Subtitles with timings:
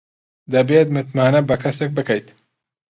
[0.53, 2.27] دەبێت متمانە بە کەسێک بکەیت.